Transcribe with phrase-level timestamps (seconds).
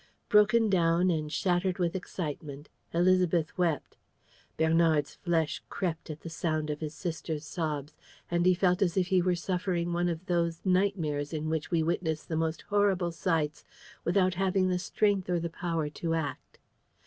[0.29, 3.97] Broken down and shattered with excitement, Élisabeth wept.
[4.57, 7.93] Bernard's flesh crept at the sound of his sister's sobs
[8.31, 11.69] and he felt as if he was suffering from one of those nightmares in which
[11.69, 13.63] we witness the most horrible sights
[14.03, 16.57] without having the strength or the power to act.